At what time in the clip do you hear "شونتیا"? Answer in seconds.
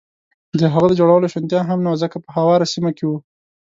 1.33-1.61